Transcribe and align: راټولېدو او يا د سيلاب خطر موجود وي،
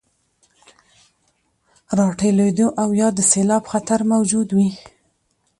راټولېدو 1.99 2.67
او 2.81 2.89
يا 3.01 3.07
د 3.13 3.19
سيلاب 3.31 3.63
خطر 3.71 3.99
موجود 4.11 4.47
وي، 4.57 4.69